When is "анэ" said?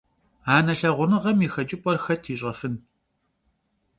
0.55-0.73